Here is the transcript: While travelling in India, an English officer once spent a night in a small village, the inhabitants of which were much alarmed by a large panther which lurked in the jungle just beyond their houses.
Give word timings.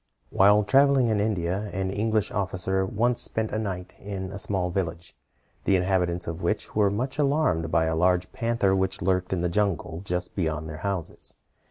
While 0.31 0.63
travelling 0.63 1.09
in 1.09 1.19
India, 1.19 1.69
an 1.73 1.91
English 1.91 2.31
officer 2.31 2.83
once 2.87 3.21
spent 3.21 3.51
a 3.51 3.59
night 3.59 3.93
in 3.99 4.31
a 4.31 4.39
small 4.39 4.71
village, 4.71 5.15
the 5.63 5.75
inhabitants 5.75 6.25
of 6.25 6.41
which 6.41 6.75
were 6.75 6.89
much 6.89 7.19
alarmed 7.19 7.69
by 7.69 7.85
a 7.85 7.95
large 7.95 8.31
panther 8.31 8.75
which 8.75 9.03
lurked 9.03 9.31
in 9.31 9.41
the 9.41 9.47
jungle 9.47 10.01
just 10.03 10.33
beyond 10.35 10.67
their 10.67 10.77
houses. 10.77 11.35